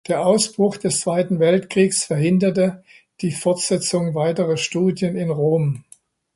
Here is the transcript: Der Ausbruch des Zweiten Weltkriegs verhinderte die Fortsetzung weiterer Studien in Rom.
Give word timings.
Der 0.07 0.25
Ausbruch 0.25 0.77
des 0.77 0.99
Zweiten 1.01 1.37
Weltkriegs 1.39 2.05
verhinderte 2.05 2.83
die 3.21 3.29
Fortsetzung 3.29 4.15
weiterer 4.15 4.57
Studien 4.57 5.15
in 5.15 5.29
Rom. 5.29 5.83